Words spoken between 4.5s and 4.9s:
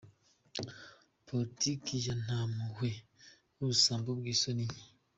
nke